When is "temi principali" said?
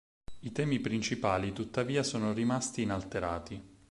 0.51-1.53